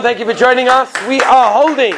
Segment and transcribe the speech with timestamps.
[0.00, 0.16] everyone.
[0.16, 0.92] Thank you for joining us.
[1.08, 1.94] We are holding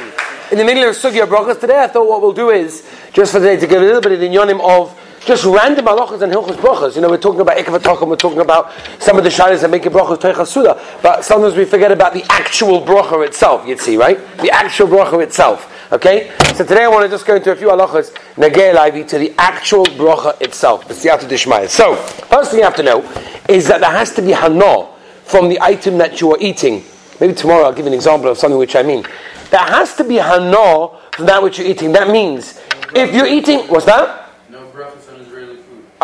[0.51, 1.83] in the middle of Sugya Brachas today.
[1.83, 4.21] I thought what we'll do is, just for today, to give a little bit of
[4.21, 6.96] the yonim of just random halachas and hilchos brachas.
[6.96, 9.83] You know, we're talking about ikav we're talking about some of the shaylas that make
[9.83, 13.66] brachas teichas suda, but sometimes we forget about the actual bracha itself.
[13.66, 14.19] You'd see, right?
[14.39, 15.69] The actual bracha itself.
[15.93, 19.32] Okay, so today I want to just go into a few halachas negei to the
[19.39, 21.69] actual bracha itself, the dishmaya.
[21.69, 23.03] So, first thing you have to know
[23.48, 24.89] is that there has to be hana
[25.25, 26.82] from the item that you are eating.
[27.23, 29.05] Maybe tomorrow I'll give an example of something which I mean.
[29.50, 31.92] There has to be hana from that which you're eating.
[31.92, 32.60] That means
[32.97, 34.22] if you're eating, what's that?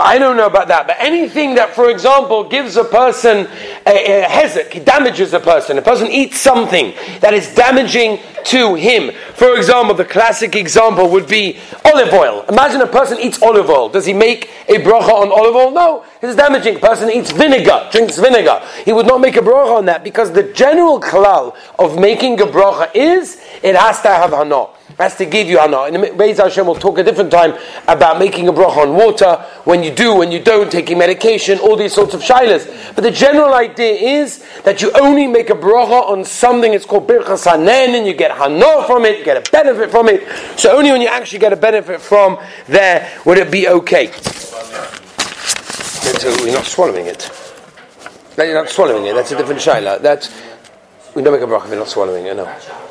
[0.01, 3.49] I don't know about that, but anything that, for example, gives a person
[3.87, 5.79] a, a hezek, damages a person.
[5.79, 9.11] A person eats something that is damaging to him.
[9.35, 12.45] For example, the classic example would be olive oil.
[12.49, 13.89] Imagine a person eats olive oil.
[13.89, 15.71] Does he make a bracha on olive oil?
[15.71, 16.77] No, it's damaging.
[16.77, 18.63] A person eats vinegar, drinks vinegar.
[18.85, 22.47] He would not make a bracha on that because the general klal of making a
[22.47, 25.85] bracha is it has to have hana has to give you hana.
[25.85, 27.55] In Beis Hashem, we'll talk a different time
[27.87, 31.77] about making a bracha on water, when you do, when you don't, taking medication, all
[31.77, 32.67] these sorts of shilas.
[32.95, 37.09] But the general idea is that you only make a bracha on something, it's called
[37.09, 40.27] birchas hanen, and you get hana from it, you get a benefit from it.
[40.59, 44.11] So only when you actually get a benefit from there would it be okay.
[46.19, 47.31] So we're not swallowing it.
[48.37, 49.15] No, you're not swallowing it.
[49.15, 50.01] That's a different shaila.
[50.01, 50.33] That's
[51.15, 52.37] we don't make a bracha if you're not swallowing it.
[52.37, 52.88] No.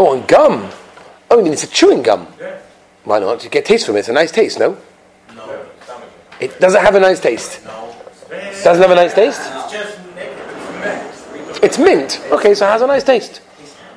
[0.00, 0.66] Oh, on gum.
[1.30, 2.26] Oh, you mean it's a chewing gum?
[2.40, 2.58] Yeah.
[3.04, 3.44] Why not?
[3.44, 3.98] You get taste from it.
[3.98, 4.78] It's a nice taste, no?
[5.36, 5.66] No.
[6.40, 7.62] It doesn't have a nice taste?
[7.66, 7.94] No.
[8.64, 9.42] Doesn't have a nice taste?
[9.42, 9.98] It's just
[10.80, 11.62] mint.
[11.62, 12.20] It's mint.
[12.32, 13.42] Okay, so it has a nice taste.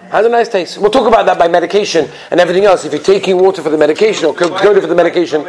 [0.10, 0.78] Has a nice taste.
[0.78, 2.84] We'll talk about that by medication and everything else.
[2.84, 5.44] If you're taking water for the medication or cocoa for the medication.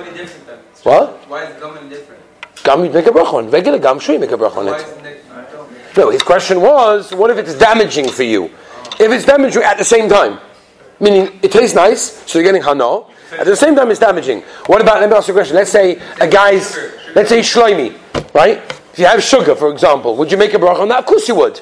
[0.84, 1.28] What?
[1.28, 2.22] Why is gum different?
[2.62, 3.50] Gum, you make a bracha on.
[3.50, 5.96] Regular gum, sure you make a bracha on it.
[5.96, 8.52] No, his question was, what if it's damaging for you?
[9.00, 10.38] If it's damaging at the same time,
[11.00, 13.02] meaning it tastes nice, so you're getting hana.
[13.38, 14.42] At the same time, it's damaging.
[14.66, 15.00] What about?
[15.00, 15.56] Let me ask you a question.
[15.56, 16.76] Let's say a guy's,
[17.14, 17.98] let's say shloimi,
[18.32, 18.58] right?
[18.92, 21.00] If you have sugar, for example, would you make a bracha on that?
[21.00, 21.60] Of course you would.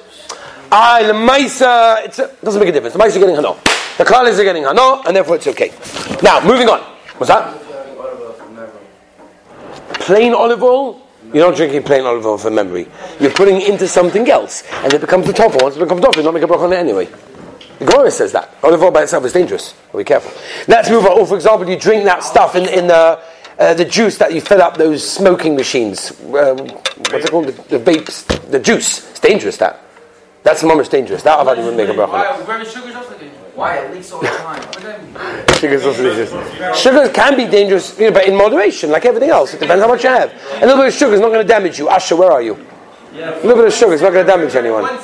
[0.70, 2.94] Ah, the maisa, it doesn't make a difference.
[2.94, 3.54] The maisa are getting hana.
[3.96, 5.72] The kalis are getting hana, and therefore it's okay.
[6.22, 6.80] Now, moving on.
[7.16, 7.58] What's that?
[10.00, 11.00] Plain olive oil?
[11.32, 12.86] You're not drinking plain olive oil for memory.
[13.18, 15.58] You're putting it into something else, and it becomes the tofu.
[15.62, 17.08] Once it becomes tofu, you don't make a bracha on it anyway.
[17.78, 19.74] The Gemara says that olive oil by itself is dangerous.
[19.96, 20.30] be careful.
[20.68, 21.18] Let's move on.
[21.18, 23.20] Or, for example, you drink that stuff in, in the
[23.58, 26.10] uh, the juice that you fill up those smoking machines.
[26.22, 27.46] Um, what's it called?
[27.46, 29.10] The, the, vapes, the juice.
[29.10, 29.56] It's dangerous.
[29.58, 29.80] That.
[30.42, 31.22] That's the moment dangerous.
[31.22, 33.11] That Avadi would make a bracha.
[33.62, 33.78] Why?
[33.78, 33.78] Why?
[33.78, 34.60] It leaks all the time.
[35.60, 36.80] Sugar's also dangerous.
[36.80, 39.54] Sugar can be dangerous, you know, but in moderation, like everything else.
[39.54, 40.32] It depends how much you have.
[40.56, 41.86] A little bit of sugar is not going to damage you.
[41.86, 42.58] Asha, where are you?
[43.14, 43.30] Yeah.
[43.30, 44.84] A little bit of sugar is not going to damage anyone.
[44.84, 44.96] a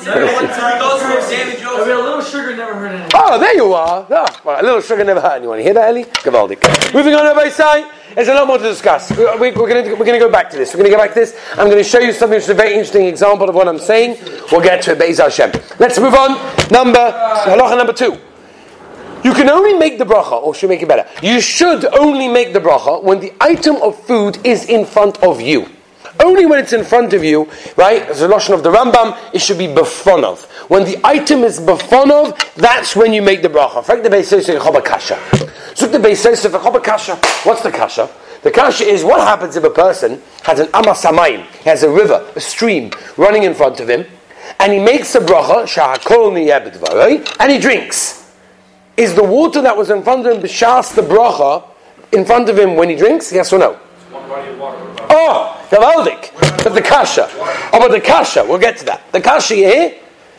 [2.01, 3.11] little sugar never hurt anyone.
[3.13, 4.05] Oh, there you are.
[4.09, 5.59] Oh, well, a little sugar never hurt anyone.
[5.59, 6.03] You hear that, Eli?
[6.09, 6.93] Gavaldik.
[6.93, 7.89] Moving on, everybody say.
[8.15, 9.09] There's a lot more to discuss.
[9.15, 9.53] We, are going
[9.85, 10.73] to, we're going to go back to this.
[10.73, 11.39] We're going to go back to this.
[11.51, 13.79] I'm going to show you something which is a very interesting example of what I'm
[13.79, 14.17] saying.
[14.51, 15.51] We'll get to it, Be'ez Hashem.
[15.79, 16.31] Let's move on.
[16.71, 17.11] Number,
[17.45, 18.17] halacha number two.
[19.23, 21.07] You can only make the bracha, or should make it better.
[21.21, 25.41] You should only make the bracha when the item of food is in front of
[25.41, 25.67] you.
[26.23, 28.01] Only when it's in front of you, right?
[28.03, 30.43] As a lotion of the Rambam, it should be befonov.
[30.69, 33.83] When the item is befonov, that's when you make the bracha.
[33.83, 34.29] Fact the beis
[34.85, 35.15] kasha.
[35.75, 37.15] Zuk the beis kasha.
[37.47, 38.09] What's the kasha?
[38.41, 42.39] The kasha is what happens if a person has an amasamayim, has a river, a
[42.39, 44.05] stream running in front of him,
[44.59, 46.35] and he makes a bracha, shahakol
[47.39, 48.18] and he drinks.
[48.99, 51.63] Is the water that was in front of him b'shas the bracha
[52.11, 53.31] in front of him when he drinks?
[53.31, 53.79] Yes or no?
[54.11, 56.63] Oh, Gavaldik.
[56.65, 57.29] But the kasha.
[57.31, 58.43] Oh, but the kasha.
[58.43, 59.09] We'll get to that.
[59.13, 59.95] The kasha here.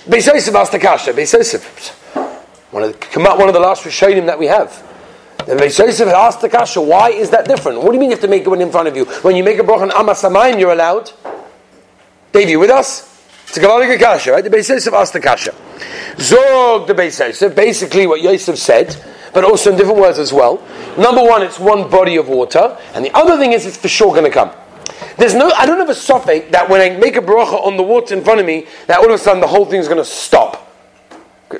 [0.06, 1.14] Yosef asked the kasha.
[1.14, 1.94] Beis.
[2.70, 4.86] One of the, one of the last Rishonim that we have.
[5.46, 7.78] The Beis asked the kasha, why is that different?
[7.78, 9.06] What do you mean you have to make one in front of you?
[9.22, 11.10] When you make a bracha on Amasamayim, you're allowed.
[12.32, 13.09] Dave, you with us?
[13.50, 14.44] It's a Gavaldik kasha, right?
[14.44, 15.52] The Beis Yosef asked the kasha.
[16.20, 18.96] Zog the Beis Yosef, basically what Yosef said,
[19.34, 20.64] but also in different words as well.
[20.96, 24.12] Number one, it's one body of water, and the other thing is it's for sure
[24.12, 24.52] going to come.
[25.16, 27.82] There's no, I don't have a suffix that when I make a bracha on the
[27.82, 29.98] water in front of me, that all of a sudden the whole thing is going
[29.98, 30.72] to stop.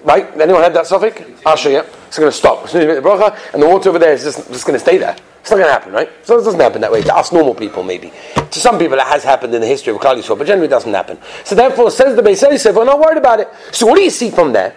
[0.04, 0.30] Right?
[0.40, 1.20] Anyone had that suffix?
[1.60, 1.80] Show you.
[2.06, 2.66] It's going to stop.
[2.66, 4.64] As soon as you make the bracha, and the water over there is just, just
[4.64, 5.16] going to stay there.
[5.40, 6.08] It's not going to happen, right?
[6.22, 8.12] So it doesn't happen that way to us normal people, maybe.
[8.50, 10.70] To some people, it has happened in the history of Klal Yisrael, but generally it
[10.70, 11.18] doesn't happen.
[11.44, 13.48] So therefore, says the Beis Yosef, we're not worried about it.
[13.70, 14.74] So what do you see from there?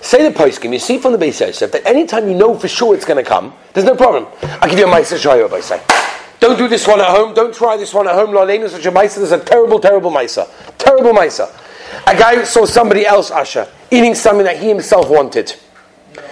[0.00, 2.94] Say the poskim, you see from the Beis Yosef that anytime you know for sure
[2.94, 4.26] it's going to come, there's no problem.
[4.60, 5.80] I'll give you a Maisa Shayo, say.
[6.40, 7.32] Don't do this one at home.
[7.32, 8.34] Don't try this one at home.
[8.34, 9.16] Lolena, such a Maisa.
[9.16, 10.46] There's a terrible, terrible Maisa.
[10.76, 11.48] Terrible Maisa.
[12.06, 15.54] A guy saw somebody else, Asher, eating something that he himself wanted.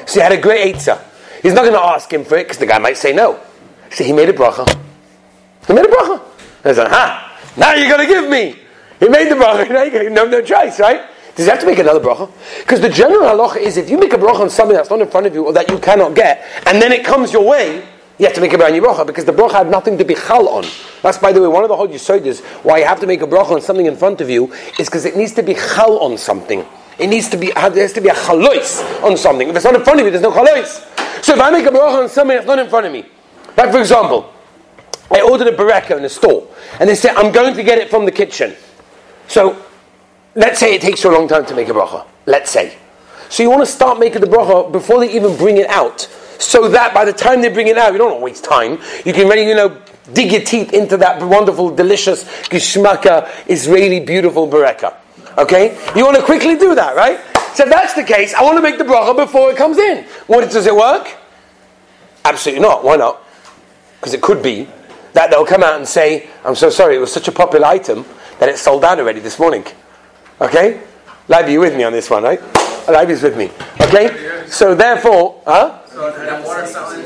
[0.05, 1.03] So he had a great Eitzah.
[1.43, 3.41] He's not going to ask him for it because the guy might say no.
[3.91, 4.69] So he made a bracha.
[5.67, 6.21] He made a bracha.
[6.63, 8.57] He's like, ha, now you're going to give me.
[9.01, 9.69] He made the bracha.
[9.73, 11.03] Now you no, no choice, right?
[11.35, 12.31] Does he have to make another bracha?
[12.61, 15.09] Because the general halacha is if you make a bracha on something that's not in
[15.09, 17.85] front of you or that you cannot get, and then it comes your way,
[18.19, 20.15] you have to make a brand new bracha because the bracha had nothing to be
[20.15, 20.65] chal on.
[21.03, 23.27] That's, by the way, one of the whole is why you have to make a
[23.27, 26.19] bracha on something in front of you is because it needs to be chal on
[26.19, 26.65] something.
[26.99, 29.49] It needs to be, there has to be a chalois on something.
[29.49, 31.25] If it's not in front of you, there's no chalois.
[31.25, 33.07] So if I make a bracha on something that's not in front of me,
[33.57, 34.32] like for example,
[35.13, 36.49] I ordered a bereka in a store,
[36.81, 38.55] and they said, I'm going to get it from the kitchen.
[39.29, 39.63] So
[40.35, 42.07] let's say it takes you a long time to make a bracha.
[42.27, 42.77] Let's say.
[43.29, 46.01] So you want to start making the bracha before they even bring it out,
[46.39, 48.79] so that by the time they bring it out, you don't want to waste time.
[49.05, 49.81] You can really, you know,
[50.13, 54.97] dig your teeth into that wonderful, delicious, gishmaka, Israeli, beautiful bereka.
[55.39, 55.79] Okay?
[55.95, 57.21] You want to quickly do that, right?
[57.55, 60.05] So if that's the case, I want to make the bracha before it comes in.
[60.27, 61.17] What does it work?
[62.25, 62.83] Absolutely not.
[62.85, 63.23] Why not?
[64.01, 64.69] Because it could be
[65.13, 68.05] that they'll come out and say, I'm so sorry, it was such a popular item
[68.39, 69.65] that it sold out already this morning.
[70.41, 70.81] Okay?
[71.29, 72.41] Live, you with me on this one, right?
[72.89, 73.51] Live is with me.
[73.81, 74.45] Okay?
[74.47, 75.79] So therefore, huh?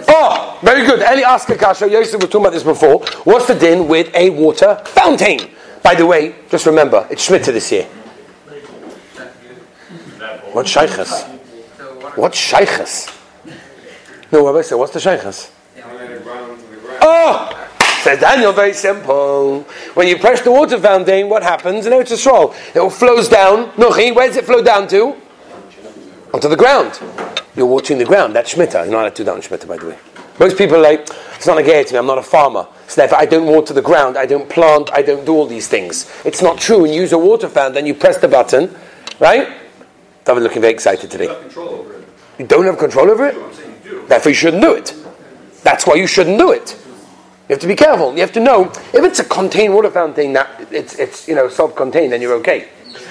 [0.08, 1.00] Oh, very good.
[1.00, 3.00] Eli asked Kasha, Yosef was talking about this before.
[3.24, 5.50] What's the din with a water fountain?
[5.82, 7.84] By the way, just remember, it's Shemitah this year.
[10.52, 11.24] What shaykhs?
[12.16, 13.12] What shaykhs?
[14.32, 15.50] No, I say, what's the shaykhs?
[18.06, 19.62] Says Daniel, very simple.
[19.94, 21.86] When you press the water fountain, what happens?
[21.86, 22.54] You know, it's a stroll.
[22.72, 23.72] It flows down.
[23.72, 25.16] Nochi, where does it flow down to?
[26.32, 27.00] Onto the ground.
[27.56, 28.36] You're watering the ground.
[28.36, 28.84] That's Shemitah.
[28.84, 29.98] You're not allowed to do that on Shemitah, by the way.
[30.38, 31.00] Most people are like,
[31.34, 32.68] it's not a gay to me, I'm not a farmer.
[32.86, 35.66] So therefore, I don't water the ground, I don't plant, I don't do all these
[35.66, 36.08] things.
[36.24, 36.82] It's not true.
[36.82, 38.72] When you use a water fountain, then you press the button,
[39.18, 39.48] right?
[40.24, 41.24] David looking very excited today.
[41.24, 42.04] You,
[42.38, 44.08] you don't have control over it?
[44.08, 44.94] Therefore, you shouldn't do it.
[45.64, 46.80] That's why you shouldn't do it.
[47.48, 48.12] You have to be careful.
[48.14, 51.48] You have to know if it's a contained water fountain that it's, it's you know
[51.48, 52.68] self-contained, then you're okay.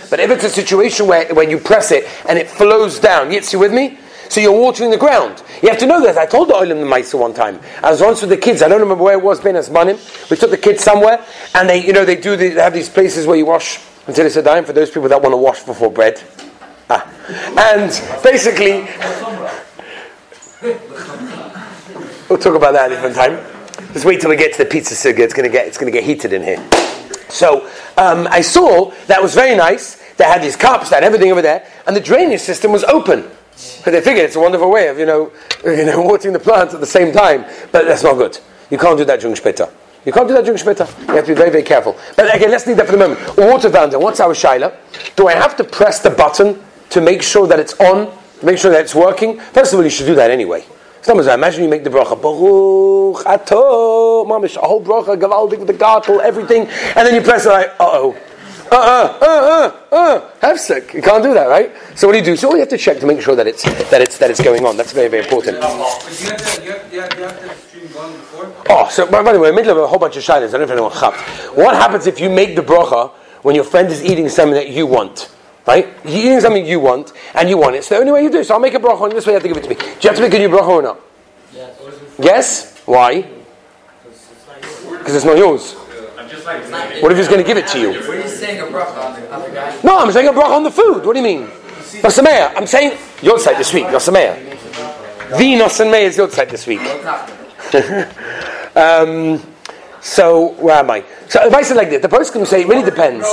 [0.09, 3.41] But if it's a situation where when you press it and it flows down, you
[3.41, 3.97] see with me?
[4.29, 5.41] So you're watering the ground.
[5.61, 6.17] You have to know that.
[6.17, 7.61] I told the Olim the Maisa one time.
[7.81, 8.61] I was once with the kids.
[8.61, 9.39] I don't remember where it was.
[9.39, 10.29] Ben Asmanim.
[10.29, 11.23] We took the kids somewhere,
[11.53, 12.35] and they, you know, they do.
[12.35, 15.07] The, they have these places where you wash until it's a dime for those people
[15.09, 16.21] that want to wash before bread.
[16.89, 17.07] Ah.
[17.73, 17.89] and
[18.23, 18.81] basically,
[22.29, 23.54] we'll talk about that a different time.
[23.95, 25.19] Just wait till we get to the pizza sugya.
[25.19, 26.61] It's to get it's to get heated in here.
[27.29, 27.65] So
[27.95, 29.95] um, I saw that was very nice.
[30.17, 33.21] They had these cups, they had everything over there, and the drainage system was open.
[33.85, 35.31] But they figured it's a wonderful way of you know
[35.63, 37.45] you know watering the plants at the same time.
[37.71, 38.37] But that's not good.
[38.69, 39.71] You can't do that during Shemitah.
[40.05, 41.07] You can't do that during Shemitah.
[41.07, 41.97] You have to be very, very careful.
[42.17, 43.37] But again, let's leave that for the moment.
[43.37, 44.01] Water fountain.
[44.01, 44.75] What's our shaila?
[45.15, 48.11] Do I have to press the button to make sure that it's on?
[48.41, 49.39] To make sure that it's working?
[49.39, 50.65] First of all, you should do that anyway.
[51.05, 55.67] Sometimes I imagine you make the bracha, Baruch Ato, mamish, a whole bracha, gavaldik with
[55.67, 58.17] the gartel, everything, and then you press it like, uh oh.
[58.71, 60.95] Uh uh, uh uh, uh, have sick.
[60.95, 61.71] You can't do that, right?
[61.93, 62.35] So what do you do?
[62.35, 63.61] So you have to check to make sure that it's
[63.91, 64.77] that it's that it's going on.
[64.77, 65.59] That's very very important.
[68.67, 70.57] Oh, so by, the way, in the middle of a whole bunch of shilas, I
[70.57, 71.19] don't know if anyone chapped.
[71.55, 73.11] What happens if you make the bracha
[73.43, 75.29] when your friend is eating something that you want?
[75.67, 75.87] Right?
[76.05, 77.79] You're eating something you want, and you want it.
[77.79, 78.45] It's the only way you do it.
[78.45, 79.75] So I'll make a bracha, and this way you have to give it to me.
[79.75, 80.99] Do you have to make a new bracha or not?
[81.53, 82.15] Yes.
[82.19, 82.81] Yes?
[82.85, 83.21] Why?
[84.99, 85.73] Because it's not yours.
[87.01, 87.89] What if he's going to give it to you?
[87.89, 89.79] What are you saying, a bracha on the other guy?
[89.83, 91.05] No, I'm saying a bracha on the food.
[91.05, 91.47] What do you mean?
[92.01, 92.53] Nosameya.
[92.55, 93.85] I'm saying your side this week.
[93.85, 94.35] Nosameya.
[95.29, 96.81] The Nosameya is your side this week.
[98.75, 99.41] um,
[100.01, 101.03] so where am I?
[101.27, 103.25] So if I say like this, the person can say it really depends.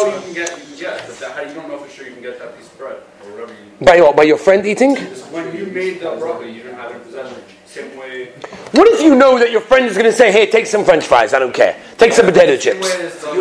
[3.84, 4.96] By your, by your friend eating?
[4.96, 7.51] When you made bracha, you didn't have it.
[7.74, 11.06] What if you know that your friend is going to say, hey, take some french
[11.06, 11.80] fries, I don't care.
[11.96, 12.90] Take some potato chips.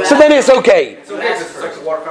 [0.07, 0.99] So then it's okay.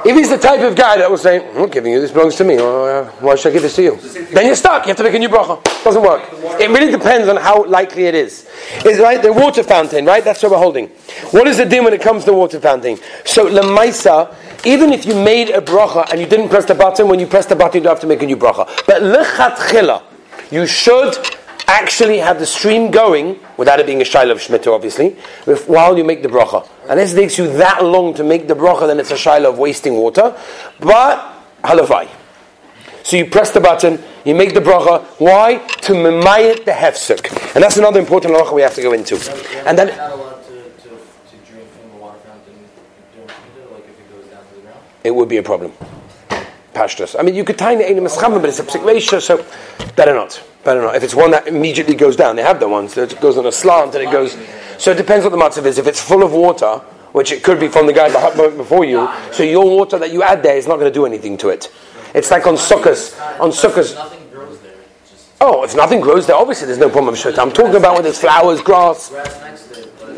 [0.05, 2.43] If he's the type of guy that will say, I'm giving you, this belongs to
[2.43, 3.95] me, uh, why should I give this to you?
[4.33, 5.63] Then you're stuck, you have to make a new bracha.
[5.83, 6.21] Doesn't work.
[6.59, 8.47] It really depends on how likely it is.
[8.85, 9.21] Is right?
[9.21, 10.23] The water fountain, right?
[10.23, 10.89] That's what we're holding.
[11.31, 12.97] What is the din when it comes to water fountain?
[13.25, 14.35] So, lemaisa,
[14.65, 17.47] even if you made a bracha and you didn't press the button, when you press
[17.47, 18.67] the button, you don't have to make a new bracha.
[18.85, 20.03] But lechatchila,
[20.51, 21.15] you should
[21.71, 25.15] actually have the stream going, without it being a shaila of shmita, obviously,
[25.67, 26.67] while you make the bracha.
[26.89, 29.57] Unless it takes you that long to make the bracha, then it's a shaila of
[29.57, 30.35] wasting water.
[30.79, 32.09] But, halavai.
[33.03, 35.03] So you press the button, you make the bracha.
[35.19, 35.57] Why?
[35.57, 37.55] To memayit the hefsek.
[37.55, 39.15] And that's another important halacha we have to go into.
[39.65, 39.89] And then...
[45.03, 45.73] It would be a problem.
[46.73, 47.15] Pashtus.
[47.17, 49.45] I mean, you could tie the enim eschama, but it's a psik reisha, so
[49.95, 50.43] better not.
[50.63, 50.95] Better not.
[50.95, 53.51] If it's one that immediately goes down, they have the ones that goes on a
[53.51, 54.37] slant and it goes.
[54.77, 55.77] So it depends what the matzav is.
[55.77, 56.77] If it's full of water,
[57.13, 58.09] which it could be from the guy
[58.55, 61.37] before you, so your water that you add there is not going to do anything
[61.37, 61.71] to it.
[62.13, 63.19] It's like on sukkahs.
[63.39, 63.95] On sukkahs.
[63.95, 64.75] Nothing grows there.
[65.09, 67.15] Just Oh, if nothing grows there, obviously there's no problem.
[67.15, 69.11] I'm talking about when there's flowers, grass.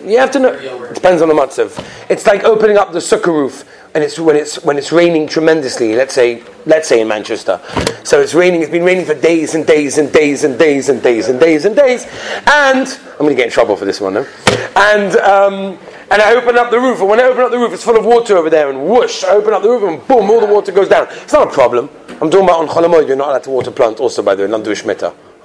[0.03, 0.53] You have to know.
[0.53, 1.79] It depends on the matzav.
[2.09, 3.63] It's like opening up the sukkah roof,
[3.95, 5.95] and it's when it's when it's raining tremendously.
[5.95, 7.61] Let's say, let's say in Manchester.
[8.03, 8.61] So it's raining.
[8.61, 11.65] It's been raining for days and days and days and days and days and days
[11.65, 12.05] and days.
[12.51, 14.27] And I'm going to get in trouble for this one, though.
[14.75, 15.79] And um,
[16.11, 17.97] and I open up the roof, and when I open up the roof, it's full
[17.97, 19.23] of water over there, and whoosh!
[19.23, 20.29] I open up the roof, and boom!
[20.29, 21.07] All the water goes down.
[21.09, 21.89] It's not a problem.
[22.09, 23.07] I'm talking about on Cholamoid.
[23.07, 23.99] You're not allowed to water plant.
[23.99, 24.73] Also, by the way, not do.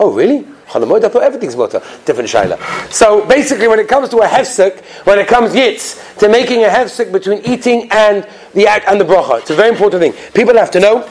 [0.00, 0.46] Oh, really?
[0.74, 1.80] Everything's water.
[2.04, 2.58] Different shaila.
[2.92, 6.68] So basically, when it comes to a hefsek, when it comes yitz to making a
[6.68, 10.12] hefsek between eating and the act and the bracha, it's a very important thing.
[10.32, 11.08] People have to know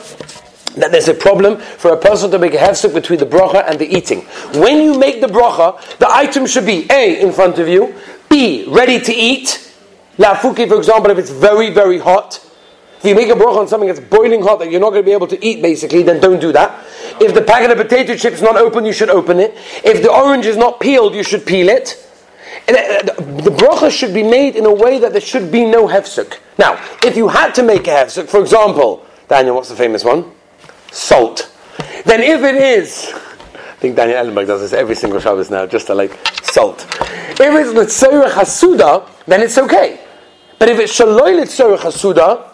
[0.77, 3.79] that there's a problem for a person to make a hefsek between the bracha and
[3.79, 4.21] the eating.
[4.61, 7.95] When you make the bracha, the item should be A, in front of you,
[8.29, 9.73] B, ready to eat.
[10.17, 12.43] Lafuki, for example, if it's very, very hot.
[12.99, 15.05] If you make a bracha on something that's boiling hot that you're not going to
[15.05, 16.83] be able to eat, basically, then don't do that.
[17.19, 19.55] If the packet of potato chips is not open, you should open it.
[19.83, 22.03] If the orange is not peeled, you should peel it.
[22.67, 23.13] Uh, The
[23.47, 26.39] the bracha should be made in a way that there should be no hefsek.
[26.57, 30.25] Now, if you had to make a hefsek, for example, Daniel, what's the famous one?
[30.91, 31.51] Salt.
[32.05, 33.11] Then if it is,
[33.53, 36.11] I think Daniel Ellenberg does this every single Shabbos now, just to like
[36.43, 36.85] salt.
[37.39, 39.99] If it's Litzorah Hasuda, then it's okay.
[40.57, 42.49] But if it's Shaloi Litzorah Hasuda,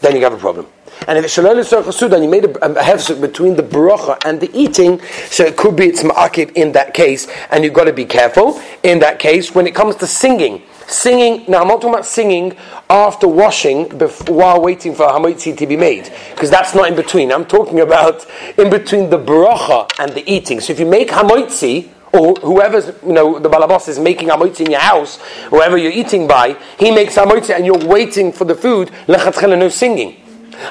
[0.00, 0.66] then you have a problem.
[1.10, 4.48] And if it's Litzorah and you made a, a hefsek between the bracha and the
[4.56, 8.04] eating, so it could be it's ma'akib in that case, and you've got to be
[8.04, 10.62] careful in that case when it comes to singing.
[10.86, 12.56] Singing, now I'm not talking about singing
[12.88, 17.32] after washing bef- while waiting for hamotzi to be made, because that's not in between.
[17.32, 18.24] I'm talking about
[18.56, 20.60] in between the bracha and the eating.
[20.60, 24.70] So if you make hamotzi, or whoever's, you know, the balabas is making hamotzi in
[24.70, 28.92] your house, whoever you're eating by, he makes hamotzi and you're waiting for the food,
[29.08, 30.16] lechatchela, no singing.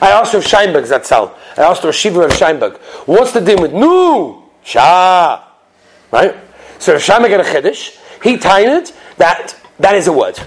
[0.02, 2.78] I asked Rav Scheinberg, Zatzal, I asked Rav Shiva Rav Scheinberg,
[3.08, 4.44] what's the deal with nu?
[4.64, 5.44] Shah.
[6.12, 6.36] Right?
[6.80, 10.38] So Rav Scheinberg had a chiddush, he tied that that is a word.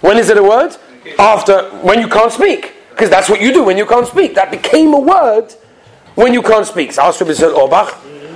[0.00, 0.76] When is it a word?
[1.18, 2.74] After, when you can't speak.
[2.90, 4.34] Because that's what you do when you can't speak.
[4.34, 5.52] That became a word
[6.14, 6.92] when you can't speak.
[6.92, 7.92] So I asked Rabbi Auerbach,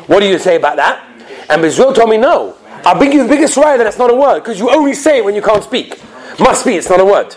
[0.08, 1.04] what do you say about that?
[1.50, 2.56] And Bezil told me, no.
[2.84, 5.18] I'll bring you the biggest right that it's not a word, because you only say
[5.18, 6.00] it when you can't speak.
[6.38, 7.34] Must be, it's not a word.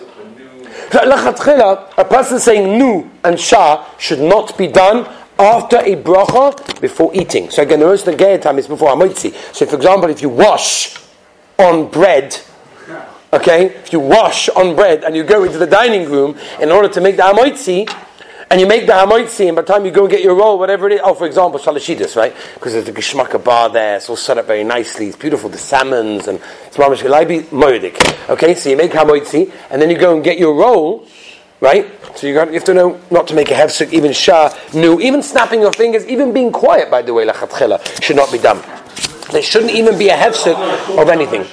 [0.93, 5.07] A person saying nu and shah should not be done
[5.39, 7.49] after a bracha before eating.
[7.49, 9.33] So again, the roast and time is before hamotzi.
[9.53, 10.97] So for example, if you wash
[11.59, 12.39] on bread,
[13.33, 16.89] okay, if you wash on bread and you go into the dining room in order
[16.89, 17.87] to make the hamotzi,
[18.49, 20.57] and you make the hamoitzi, and by the time you go and get your roll,
[20.57, 22.33] whatever it is, oh, for example, shalashidis, right?
[22.53, 25.57] Because there's the geshmaka bar there, it's all set up very nicely, it's beautiful, the
[25.57, 28.29] salmons, and it's galaibi moedik.
[28.29, 31.05] Okay, so you make hamoitzi, and then you go and get your roll,
[31.59, 31.87] right?
[32.15, 34.99] So you, got, you have to know not to make a hefsek, even shah, nu,
[35.01, 38.63] even snapping your fingers, even being quiet, by the way, lachatchela, should not be done.
[39.31, 40.55] There shouldn't even be a hefsek
[40.97, 41.43] of anything.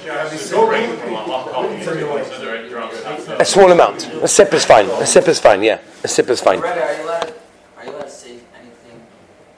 [3.44, 4.06] A small amount.
[4.22, 4.86] A sip is fine.
[4.88, 5.78] A sip is fine, yeah.
[6.02, 6.60] A sip is fine.
[6.60, 7.34] bread, are you allowed?
[7.76, 9.02] Are you allowed to say anything?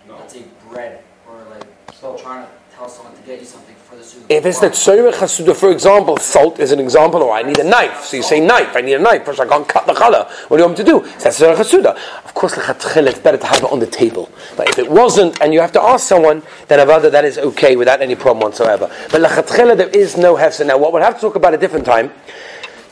[0.09, 4.03] Let's say bread, or like trying to tell someone to get you something for the
[4.03, 4.25] soup.
[4.29, 7.63] If it's the tzorech hasuda, for example, salt is an example, or I need a
[7.63, 8.07] knife.
[8.07, 10.29] So you say knife, I need a knife, first I can't cut the challah.
[10.49, 11.07] What do you want me to do?
[11.21, 11.97] So that's tzorech hasuda.
[12.25, 14.29] Of course, lechatchil, it's better to have it on the table.
[14.57, 17.77] But if it wasn't, and you have to ask someone, then avada, that is okay
[17.77, 18.91] without any problem whatsoever.
[19.13, 20.67] But lechatchil, there is no hefsa.
[20.67, 22.11] Now, what we'll have to talk about a different time.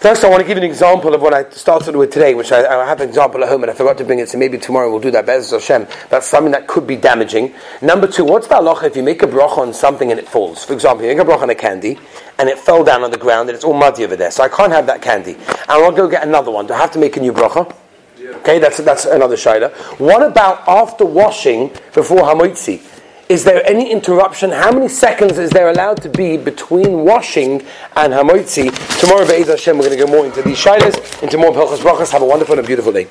[0.05, 2.53] First, I want to give you an example of what I started with today, which
[2.53, 4.59] I, I have an example at home and I forgot to bring it, so maybe
[4.59, 5.25] tomorrow we'll do that.
[5.25, 5.87] Be'ez Hashem.
[6.11, 7.55] That's something that could be damaging.
[7.81, 10.63] Number two, what's the halacha if you make a bracha on something and it falls?
[10.63, 11.99] For example, you make a bracha on a candy
[12.39, 14.51] and it fell down on the ground and it's all muddy over there, so I
[14.51, 15.37] can't have that candy.
[15.37, 16.67] And I'll go get another one.
[16.67, 17.75] Do I have to make a new bracha?
[18.21, 19.73] Okay, that's, that's another shaila.
[19.99, 22.94] What about after washing before hamotzi?
[23.35, 24.53] Is there any interruption?
[24.53, 28.71] How many seconds is there allowed to be between washing and hamotzi?
[29.01, 32.13] Tomorrow, Be'ez Hashem, we're going to go more into these shailas, into more pelchas brachas.
[32.13, 33.09] Have a wonderful and beautiful day.